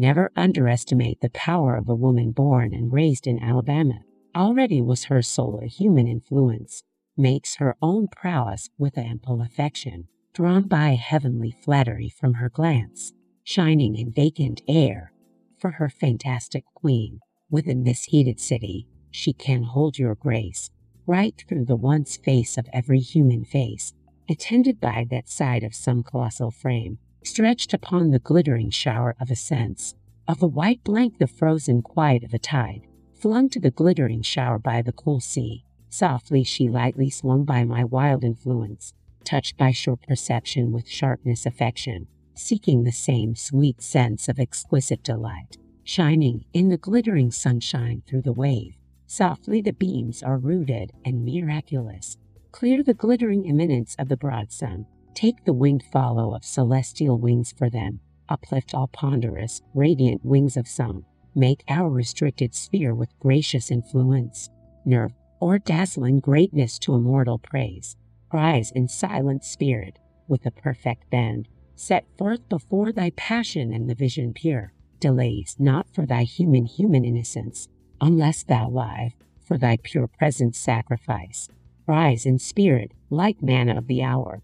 [0.00, 4.00] Never underestimate the power of a woman born and raised in Alabama.
[4.34, 6.84] Already was her soul a human influence,
[7.18, 13.12] makes her own prowess with ample affection, drawn by heavenly flattery from her glance,
[13.44, 15.12] shining in vacant air
[15.58, 17.20] for her fantastic queen.
[17.50, 20.70] Within this heated city, she can hold your grace
[21.06, 23.92] right through the once face of every human face,
[24.30, 29.36] attended by that side of some colossal frame, stretched upon the glittering shower of a
[29.36, 29.94] sense,
[30.26, 34.58] of a white blank the frozen quiet of a tide, flung to the glittering shower
[34.58, 35.64] by the cool sea.
[35.88, 38.94] Softly she lightly swung by my wild influence,
[39.24, 45.58] touched by sure perception with sharpness affection, seeking the same sweet sense of exquisite delight,
[45.84, 48.76] shining in the glittering sunshine through the wave.
[49.06, 52.16] Softly the beams are rooted and miraculous.
[52.52, 54.86] Clear the glittering eminence of the broad sun.
[55.20, 58.00] Take the winged follow of celestial wings for them.
[58.30, 61.04] Uplift all ponderous, radiant wings of some.
[61.34, 64.48] Make our restricted sphere with gracious influence.
[64.86, 67.98] Nerve or dazzling greatness to immortal praise.
[68.32, 71.48] Rise in silent spirit with a perfect bend.
[71.74, 74.72] Set forth before thy passion and the vision pure.
[75.00, 77.68] Delays not for thy human, human innocence
[78.00, 79.12] unless thou live,
[79.46, 81.50] for thy pure presence sacrifice.
[81.86, 84.42] Rise in spirit, like manna of the hour,